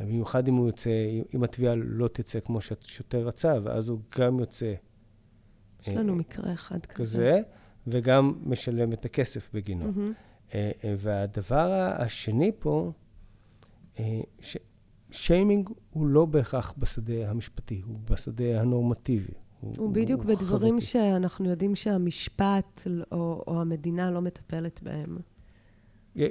[0.00, 0.90] במיוחד אם הוא יוצא,
[1.34, 4.74] אם התביעה לא תצא כמו שהשוטר רצה, ואז הוא גם יוצא...
[5.82, 7.18] יש לנו אה, מקרה אחד כזה.
[7.18, 7.40] כזה,
[7.86, 9.84] וגם משלם את הכסף בגינו.
[10.54, 12.92] אה, אה, והדבר השני פה,
[14.40, 14.56] ש...
[15.12, 19.32] שיימינג הוא לא בהכרח בשדה המשפטי, הוא בשדה הנורמטיבי.
[19.60, 20.86] הוא, הוא בדיוק הוא בדברים חברתי.
[20.86, 25.18] שאנחנו יודעים שהמשפט או, או המדינה לא מטפלת בהם.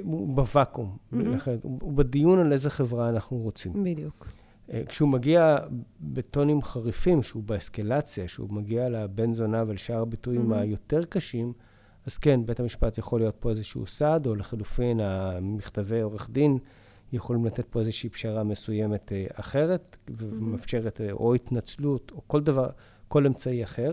[0.02, 1.16] הוא בוואקום, mm-hmm.
[1.62, 3.84] הוא בדיון על איזה חברה אנחנו רוצים.
[3.84, 4.26] בדיוק.
[4.72, 5.58] אה, כשהוא מגיע
[6.00, 10.56] בטונים חריפים, שהוא באסקלציה, שהוא מגיע לבן זונה ולשאר הביטויים mm-hmm.
[10.56, 11.52] היותר קשים,
[12.06, 16.58] אז כן, בית המשפט יכול להיות פה איזשהו סעד, או לחלופין, המכתבי עורך דין
[17.12, 22.70] יכולים לתת פה איזושהי פשרה מסוימת אה, אחרת, ומאפשרת אה, או התנצלות, או כל דבר,
[23.08, 23.92] כל אמצעי אחר,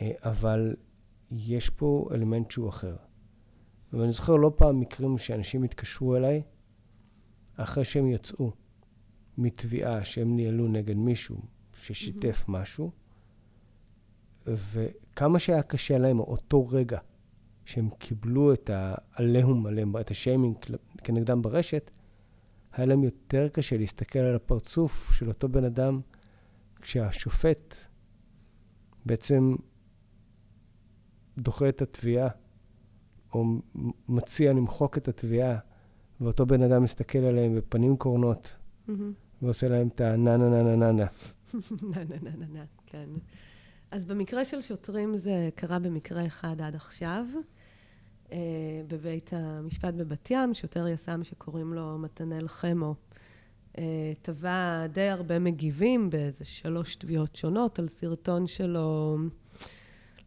[0.00, 0.76] אה, אבל
[1.30, 2.96] יש פה אלמנט שהוא אחר.
[3.92, 6.42] ואני זוכר לא פעם מקרים שאנשים התקשרו אליי,
[7.56, 8.52] אחרי שהם יצאו
[9.38, 11.36] מתביעה שהם ניהלו נגד מישהו
[11.74, 12.50] ששיתף mm-hmm.
[12.52, 12.90] משהו,
[14.46, 16.98] וכמה שהיה קשה להם אותו רגע
[17.64, 20.56] שהם קיבלו את העליהום עליהם, את השיימינג
[21.04, 21.90] כנגדם ברשת,
[22.78, 26.00] היה להם יותר קשה להסתכל על הפרצוף של אותו בן אדם
[26.80, 27.74] כשהשופט
[29.06, 29.54] בעצם
[31.38, 32.28] דוחה את התביעה,
[33.34, 33.44] או
[34.08, 35.58] מציע למחוק את התביעה,
[36.20, 38.54] ואותו בן אדם מסתכל עליהם בפנים קורנות,
[38.88, 38.92] mm-hmm.
[39.42, 41.06] ועושה להם את הנה נה נה נה נה נה.
[41.82, 43.08] נה נה נה נה נה, כן.
[43.90, 47.24] אז במקרה של שוטרים זה קרה במקרה אחד עד עכשיו.
[48.32, 48.38] אה,
[48.88, 52.94] בבית המשפט בבת ים, שוטר יס"מ שקוראים לו מתנאל חמו.
[53.78, 59.18] אה, תבע די הרבה מגיבים באיזה שלוש תביעות שונות על סרטון שלו,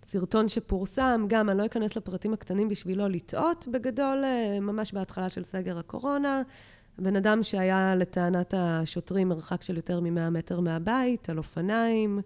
[0.03, 5.29] סרטון שפורסם, גם, אני לא אכנס לפרטים הקטנים בשביל לא לטעות, בגדול, אה, ממש בהתחלה
[5.29, 6.41] של סגר הקורונה,
[6.99, 12.21] בן אדם שהיה לטענת השוטרים מרחק של יותר מ-100 מטר מהבית, על אופניים,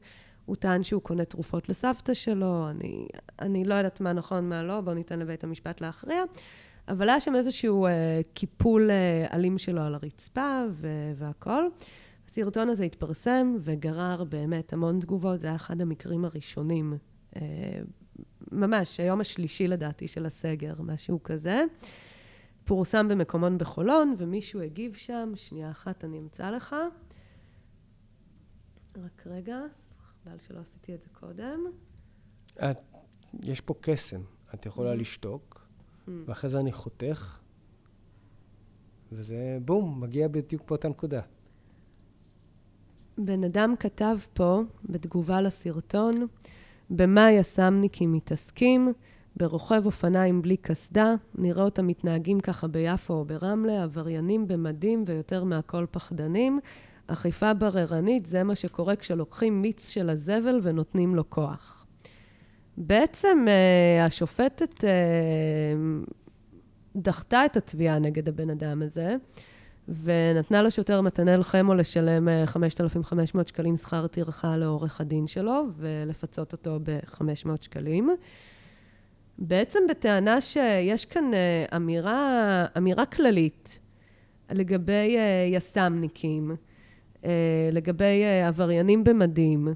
[0.45, 3.07] הוא טען שהוא קונה תרופות לסבתא שלו, אני,
[3.41, 6.23] אני לא יודעת מה נכון, מה לא, בואו ניתן לבית המשפט להכריע.
[6.87, 11.69] אבל היה שם איזשהו אה, קיפול אה, אלים שלו על הרצפה ו- והכול.
[12.27, 16.97] הסרטון הזה התפרסם וגרר באמת המון תגובות, זה היה אחד המקרים הראשונים,
[17.35, 17.41] אה,
[18.51, 21.63] ממש, היום השלישי לדעתי של הסגר, משהו כזה.
[22.65, 26.75] פורסם במקומון בחולון, ומישהו הגיב שם, שנייה אחת אני אמצא לך.
[29.03, 29.59] רק רגע,
[30.25, 31.59] חבל שלא עשיתי את זה קודם.
[32.55, 32.77] את,
[33.43, 34.21] יש פה קסם,
[34.53, 34.95] את יכולה mm-hmm.
[34.95, 36.11] לשתוק, mm-hmm.
[36.25, 37.39] ואחרי זה אני חותך,
[39.11, 41.21] וזה בום, מגיע בדיוק באותה נקודה.
[43.17, 46.15] בן אדם כתב פה, בתגובה לסרטון,
[46.89, 48.93] במה יס"מניקים מתעסקים?
[49.35, 55.85] ברוכב אופניים בלי קסדה, נראה אותם מתנהגים ככה ביפו או ברמלה, עבריינים במדים ויותר מהכל
[55.91, 56.59] פחדנים.
[57.07, 61.85] אכיפה בררנית זה מה שקורה כשלוקחים מיץ של הזבל ונותנים לו כוח.
[62.77, 64.87] בעצם uh, השופטת uh,
[66.95, 69.15] דחתה את התביעה נגד הבן אדם הזה,
[70.03, 77.49] ונתנה לשוטר מתנאל חמו לשלם 5,500 שקלים שכר טרחה לעורך הדין שלו, ולפצות אותו ב-500
[77.61, 78.09] שקלים.
[79.37, 83.79] בעצם בטענה שיש כאן אה, אמירה, אמירה כללית
[84.51, 86.55] לגבי אה, יס"מניקים, אה,
[87.71, 89.67] לגבי עבריינים במדים,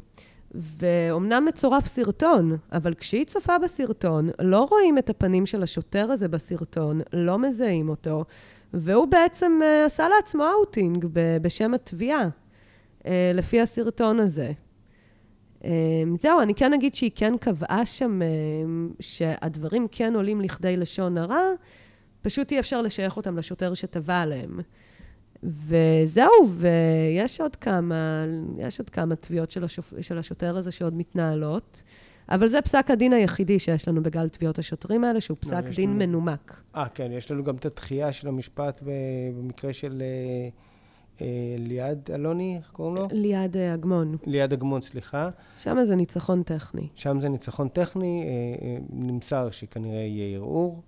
[0.52, 7.02] ואומנם מצורף סרטון, אבל כשהיא צופה בסרטון, לא רואים את הפנים של השוטר הזה בסרטון,
[7.14, 8.26] לא מזהים אותו,
[8.74, 11.06] והוא בעצם עשה לעצמו אאוטינג
[11.42, 12.30] בעצם התביעה,
[13.34, 14.52] לפי הסרטון הזה.
[15.64, 21.18] אמ, זהו, אני כן אגיד שהיא כן קבעה שם אמ, שהדברים כן עולים לכדי לשון
[21.18, 21.44] הרע,
[22.22, 24.60] פשוט אי אפשר לשייך אותם לשוטר שתבע עליהם.
[25.44, 28.26] וזהו, ויש עוד כמה,
[28.58, 29.94] יש עוד כמה תביעות של, השופ...
[30.02, 31.84] של השוטר הזה שעוד מתנהלות.
[32.30, 35.90] אבל זה פסק הדין היחידי שיש לנו בגל תביעות השוטרים האלה, שהוא פסק לא, דין
[35.90, 36.00] לנו...
[36.00, 36.62] מנומק.
[36.76, 38.84] אה, כן, יש לנו גם את התחייה של המשפט
[39.34, 40.02] במקרה של...
[40.02, 40.50] אה,
[41.22, 43.08] אה, ליעד אלוני, איך קוראים לו?
[43.12, 44.18] ליעד אה, אגמון.
[44.26, 45.30] ליעד אגמון, סליחה.
[45.58, 46.88] שם זה ניצחון טכני.
[46.96, 50.82] שם זה ניצחון טכני, אה, נמסר שכנראה יהיה ערעור.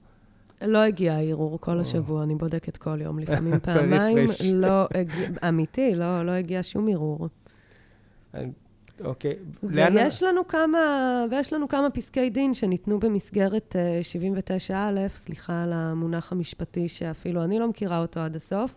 [0.61, 4.27] לא הגיע הערעור כל השבוע, אני בודקת כל יום, לפעמים פעמיים.
[4.53, 7.27] לא הגיע, אמיתי, לא, לא הגיע שום ערעור.
[9.03, 9.35] אוקיי.
[9.63, 13.75] ויש לנו כמה, ויש לנו כמה פסקי דין שניתנו במסגרת
[14.71, 14.73] 79א,
[15.07, 18.75] סליחה על המונח המשפטי שאפילו אני לא מכירה אותו עד הסוף.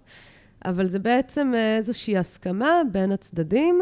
[0.64, 3.81] אבל זה בעצם אה, איזושהי הסכמה בין הצדדים,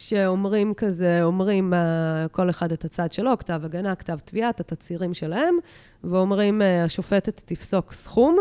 [0.00, 5.14] שאומרים כזה, אומרים uh, כל אחד את הצד שלו, כתב הגנה, כתב תביעה, את התצהירים
[5.14, 5.58] שלהם,
[6.04, 8.38] ואומרים, uh, השופטת תפסוק סכום,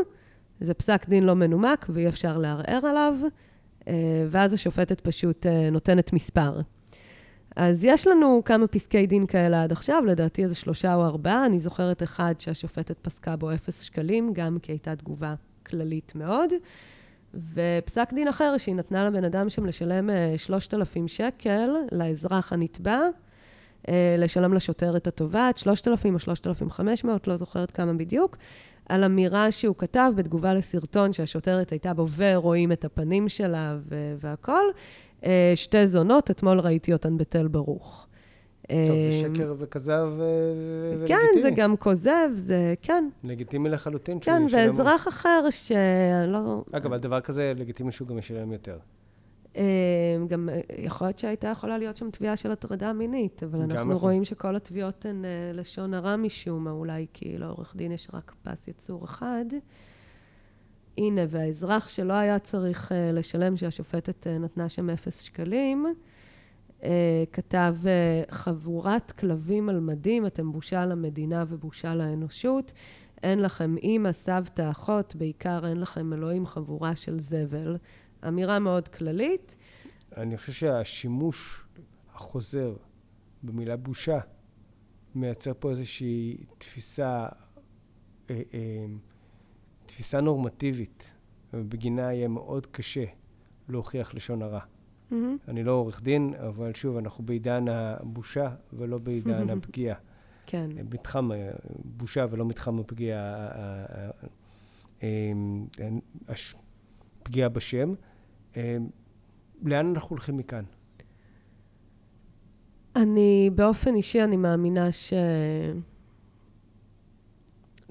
[0.59, 3.13] זה פסק דין לא מנומק ואי אפשר לערער עליו,
[3.79, 3.85] uh,
[4.29, 6.61] ואז השופטת פשוט uh, נותנת מספר.
[7.55, 11.45] אז יש לנו כמה פסקי דין כאלה עד עכשיו, לדעתי איזה שלושה או ארבעה.
[11.45, 15.33] אני זוכרת אחד שהשופטת פסקה בו אפס שקלים, גם כי הייתה תגובה
[15.65, 16.53] כללית מאוד.
[17.53, 22.99] ופסק דין אחר שהיא נתנה לבן אדם שם לשלם 3,000 אה, שקל לאזרח הנתבע,
[23.89, 28.37] אה, לשלם לשוטר את התובעת, 3,000 או 3,500, לא זוכרת כמה בדיוק,
[28.89, 33.77] על אמירה שהוא כתב בתגובה לסרטון שהשוטרת הייתה בו ורואים את הפנים שלה
[34.19, 34.71] והכול.
[35.25, 38.06] אה, שתי זונות, אתמול ראיתי אותן בתל ברוך.
[38.67, 38.77] טוב,
[39.11, 41.07] זה אמ, שקר וכזב ולגיטימי.
[41.07, 43.09] כן, זה גם כוזב, זה, כן.
[43.23, 44.17] לגיטימי לחלוטין.
[44.21, 46.63] כן, ואזרח אחר שלא...
[46.71, 48.77] אגב, על דבר כזה, לגיטימי שהוא גם ישלם יותר.
[49.55, 49.61] אמ,
[50.27, 53.93] גם יכול להיות שהייתה יכולה להיות שם תביעה של הטרדה מינית, אבל אנחנו יכול.
[53.93, 58.33] רואים שכל התביעות הן אה, לשון הרע משום מה, אולי כי לעורך דין יש רק
[58.43, 59.45] פס יצור אחד.
[60.97, 65.91] הנה, והאזרח שלא היה צריך אה, לשלם, שהשופטת אה, נתנה שם אפס שקלים, אה,
[67.31, 72.73] כתב אה, חבורת כלבים על מדים, אתם בושה למדינה ובושה לאנושות.
[73.23, 77.77] אין לכם אימא, סבתא, אחות, בעיקר אין לכם אלוהים, חבורה של זבל.
[78.27, 79.55] אמירה מאוד כללית.
[80.17, 81.63] אני חושב שהשימוש
[82.13, 82.75] החוזר
[83.43, 84.19] במילה בושה
[85.15, 87.27] מייצר פה איזושהי תפיסה,
[88.29, 88.35] אה,
[89.85, 91.11] תפיסה נורמטיבית,
[91.53, 93.05] ובגינה יהיה מאוד קשה
[93.69, 94.59] להוכיח לשון הרע.
[95.11, 95.15] Mm-hmm.
[95.47, 99.95] אני לא עורך דין, אבל שוב, אנחנו בעידן הבושה ולא בעידן הפגיעה.
[100.45, 100.69] כן.
[100.91, 101.29] מתחם
[101.85, 103.47] בושה ולא מתחם הפגיעה,
[107.23, 107.93] פגיעה בשם.
[109.63, 110.63] לאן אנחנו הולכים מכאן?
[112.95, 115.13] אני, באופן אישי, אני מאמינה ש...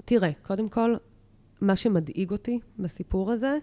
[0.05, 0.95] תראה, קודם כל,
[1.61, 3.57] מה שמדאיג אותי בסיפור הזה,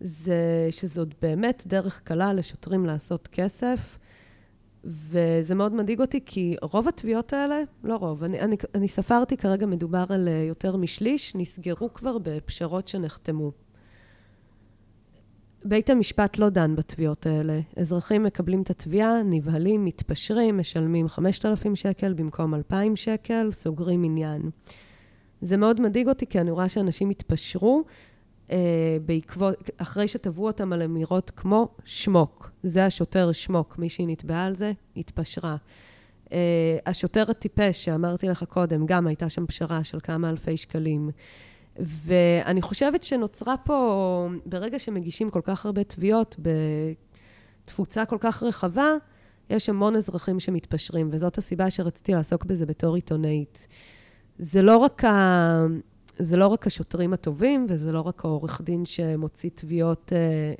[0.00, 3.98] זה שזאת באמת דרך קלה לשוטרים לעשות כסף,
[4.84, 9.66] וזה מאוד מדאיג אותי, כי רוב התביעות האלה, לא רוב, אני, אני, אני ספרתי כרגע,
[9.66, 13.52] מדובר על אה, יותר משליש, נסגרו כבר בפשרות שנחתמו.
[15.64, 17.60] בית המשפט לא דן בתביעות האלה.
[17.76, 24.50] אזרחים מקבלים את התביעה, נבהלים, מתפשרים, משלמים 5,000 שקל במקום 2,000 שקל, סוגרים עניין.
[25.40, 27.84] זה מאוד מדאיג אותי, כי אני רואה שאנשים התפשרו
[29.06, 32.50] בעקבות, אחרי שתבעו אותם על אמירות כמו שמוק.
[32.62, 35.56] זה השוטר שמוק, מישהי נתבעה על זה, התפשרה.
[36.32, 41.10] אה, השוטר הטיפש, שאמרתי לך קודם, גם הייתה שם פשרה של כמה אלפי שקלים.
[41.78, 46.36] ואני חושבת שנוצרה פה, ברגע שמגישים כל כך הרבה תביעות
[47.64, 48.90] בתפוצה כל כך רחבה,
[49.50, 53.68] יש המון אזרחים שמתפשרים, וזאת הסיבה שרציתי לעסוק בזה בתור עיתונאית.
[54.38, 55.66] זה לא רק, ה...
[56.18, 60.54] זה לא רק השוטרים הטובים, וזה לא רק העורך דין שמוציא תביעות אה,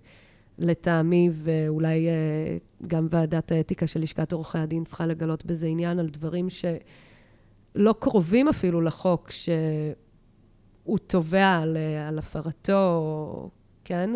[0.59, 6.09] לטעמי, ואולי אה, גם ועדת האתיקה של לשכת עורכי הדין צריכה לגלות בזה עניין על
[6.09, 9.49] דברים שלא קרובים אפילו לחוק, ש...
[10.87, 13.51] הוא תובע על, אה, על הפרתו,
[13.85, 14.11] כן?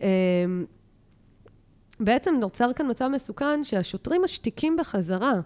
[0.00, 0.64] אמ,
[2.00, 5.40] בעצם נוצר כאן מצב מסוכן שהשוטרים משתיקים בחזרה.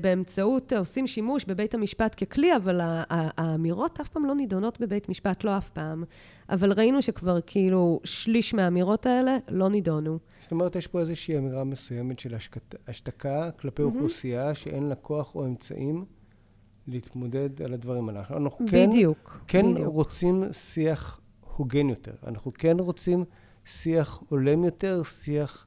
[0.00, 5.58] באמצעות, עושים שימוש בבית המשפט ככלי, אבל האמירות אף פעם לא נידונות בבית משפט, לא
[5.58, 6.04] אף פעם.
[6.50, 10.18] אבל ראינו שכבר כאילו שליש מהאמירות האלה לא נידונו.
[10.40, 12.34] זאת אומרת, יש פה איזושהי אמירה מסוימת של
[12.88, 13.84] השתקה כלפי mm-hmm.
[13.84, 16.04] אוכלוסייה שאין לה כוח או אמצעים
[16.86, 18.22] להתמודד על הדברים האלה.
[18.30, 19.94] אנחנו כן, בדיוק, כן בדיוק.
[19.94, 21.20] רוצים שיח
[21.56, 22.12] הוגן יותר.
[22.26, 23.24] אנחנו כן רוצים
[23.64, 25.66] שיח הולם יותר, שיח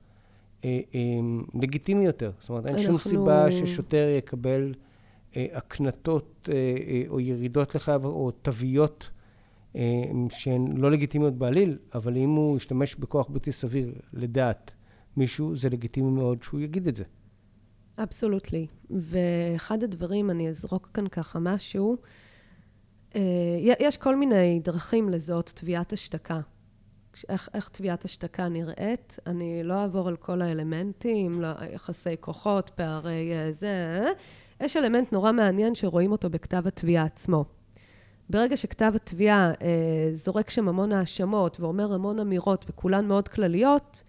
[1.62, 2.32] לגיטימי יותר.
[2.40, 3.00] זאת אומרת, אין אנחנו...
[3.00, 4.74] שום סיבה ששוטר יקבל
[5.36, 6.56] אה, הקנטות אה,
[6.88, 9.10] אה, או ירידות לחייו או תוויות
[9.76, 9.82] אה,
[10.30, 14.72] שהן לא לגיטימיות בעליל, אבל אם הוא ישתמש בכוח בלתי סביר לדעת
[15.18, 17.04] מישהו, זה לגיטימי מאוד שהוא יגיד את זה.
[17.98, 18.68] אבסולוטלי.
[18.90, 21.98] ואחד הדברים, אני אזרוק כאן ככה משהו,
[23.16, 23.22] אה,
[23.80, 26.40] יש כל מיני דרכים לזהות תביעת השתקה.
[27.30, 29.20] איך, איך תביעת השתקה נראית.
[29.28, 34.10] אני לא אעבור על כל האלמנטים, לא, יחסי כוחות, פערי אה, זה.
[34.60, 37.46] יש אלמנט נורא מעניין שרואים אותו בכתב התביעה עצמו.
[38.30, 44.04] ברגע שכתב התביעה אה, זורק שם המון האשמות ואומר המון אמירות וכולן מאוד כלליות,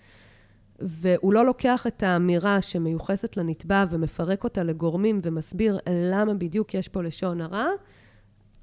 [0.79, 7.03] והוא לא לוקח את האמירה שמיוחסת לנתבע ומפרק אותה לגורמים ומסביר למה בדיוק יש פה
[7.03, 7.67] לשון הרע,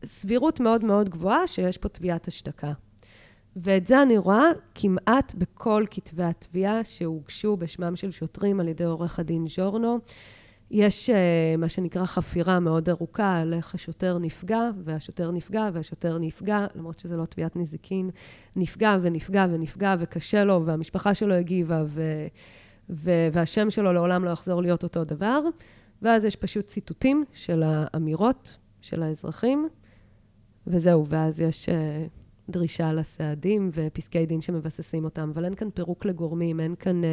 [0.06, 2.72] סבירות מאוד מאוד גבוהה שיש פה תביעת השתקה.
[3.56, 9.20] ואת זה אני רואה כמעט בכל כתבי התביעה שהוגשו בשמם של שוטרים על ידי עורך
[9.20, 10.00] הדין ז'ורנו.
[10.72, 16.68] יש uh, מה שנקרא חפירה מאוד ארוכה על איך השוטר נפגע, והשוטר נפגע, והשוטר נפגע,
[16.76, 18.10] למרות שזה לא תביעת נזיקין,
[18.56, 22.28] נפגע ונפגע ונפגע, וקשה לו, והמשפחה שלו הגיבה, ו,
[22.90, 25.42] ו, והשם שלו לעולם לא יחזור להיות אותו דבר.
[26.02, 29.70] ואז יש פשוט ציטוטים של האמירות של האזרחים,
[30.68, 32.19] וזהו, ואז יש uh,
[32.50, 37.02] דרישה לסעדים ופסקי דין שמבססים אותם, אבל אין כאן פירוק לגורמים, אין כאן...
[37.04, 37.06] Uh,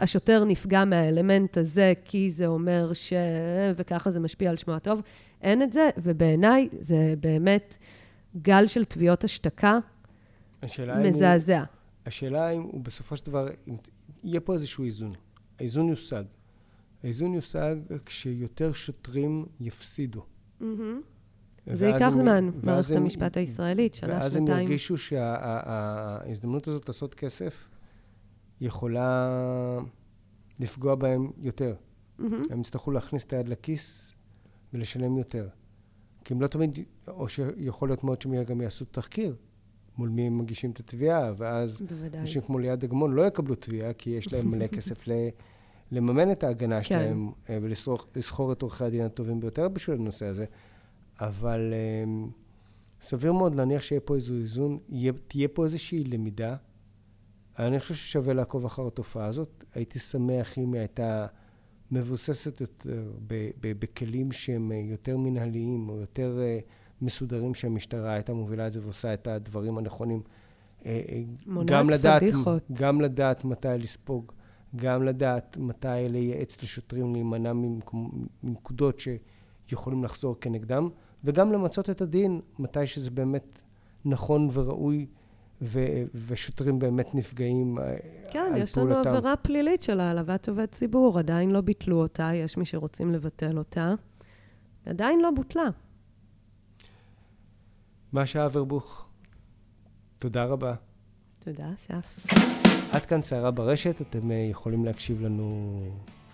[0.00, 3.12] השוטר נפגע מהאלמנט הזה כי זה אומר ש...
[3.76, 5.00] וככה זה משפיע על שמו הטוב.
[5.40, 7.76] אין את זה, ובעיניי זה באמת
[8.42, 9.78] גל של תביעות השתקה
[11.02, 11.58] מזעזע.
[11.58, 11.66] הוא,
[12.06, 13.76] השאלה אם הוא בסופו של דבר, אם
[14.22, 15.12] יהיה פה איזשהו איזון.
[15.58, 16.24] האיזון יושג.
[17.02, 20.22] האיזון יושג כשיותר שוטרים יפסידו.
[20.60, 20.64] Mm-hmm.
[21.72, 24.22] זה ייקח זמן, מערכת המשפט הישראלית, שנה, שנתיים.
[24.22, 27.68] ואז הם ירגישו שההזדמנות הזאת לעשות כסף
[28.60, 29.30] יכולה
[30.60, 31.74] לפגוע בהם יותר.
[31.74, 32.22] Mm-hmm.
[32.50, 34.12] הם יצטרכו להכניס את היד לכיס
[34.72, 35.48] ולשלם יותר.
[36.24, 36.78] כי הם לא תמיד,
[37.08, 39.36] או שיכול להיות מאוד שהם גם יעשו תחקיר
[39.98, 41.82] מול מי הם מגישים את התביעה, ואז
[42.14, 45.12] אנשים כמו ליעד אגמון לא יקבלו תביעה, כי יש להם מלא כסף ל...
[45.92, 46.84] לממן את ההגנה כן.
[46.84, 50.44] שלהם אה, ולסחור את עורכי הדין הטובים ביותר בשביל הנושא הזה.
[51.20, 51.72] אבל
[52.04, 52.30] um,
[53.00, 54.78] סביר מאוד להניח שיהיה פה איזו איזון,
[55.28, 56.56] תהיה פה איזושהי למידה
[57.58, 59.64] אני חושב ששווה לעקוב אחר התופעה הזאת.
[59.74, 61.26] הייתי שמח אם היא הייתה
[61.90, 63.12] מבוססת יותר
[63.62, 66.58] בכלים שהם יותר מנהליים או יותר אה,
[67.02, 70.22] מסודרים שהמשטרה הייתה מובילה את זה ועושה את הדברים הנכונים.
[70.86, 71.22] אה, אה,
[71.64, 72.62] גם לדעת, פדיחות.
[72.72, 74.32] גם לדעת מתי לספוג,
[74.76, 77.52] גם לדעת מתי לייעץ לשוטרים להימנע
[78.42, 80.88] מנקודות שיכולים לחזור כנגדם,
[81.24, 83.62] וגם למצות את הדין מתי שזה באמת
[84.04, 85.06] נכון וראוי
[85.62, 87.96] ו- ושוטרים באמת נפגעים אה,
[88.30, 88.54] כן, על פעולתם.
[88.54, 92.64] כן, יש לנו עבירה פלילית של העלבת עובד ציבור, עדיין לא ביטלו אותה, יש מי
[92.64, 93.94] שרוצים לבטל אותה,
[94.86, 95.68] עדיין לא בוטלה.
[98.12, 99.08] משה אברבוך,
[100.18, 100.74] תודה רבה.
[101.38, 102.26] תודה, אסף.
[102.92, 105.80] עד כאן סערה ברשת, אתם אה, יכולים להקשיב לנו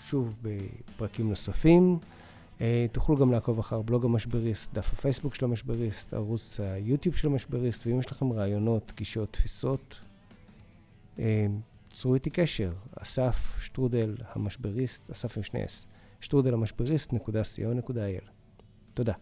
[0.00, 1.98] שוב בפרקים נוספים.
[2.60, 7.86] אה, תוכלו גם לעקוב אחר בלוג המשבריסט, דף הפייסבוק של המשבריסט, ערוץ היוטיוב של המשבריסט,
[7.86, 9.98] ואם יש לכם רעיונות, גישות, תפיסות,
[11.18, 11.46] אה,
[11.90, 15.86] צרו איתי קשר, אסף שטרודל המשבריסט, אסף עם שני אס,
[16.20, 18.28] שטרודל המשבריסט, נקודה co.il.
[18.94, 19.12] תודה.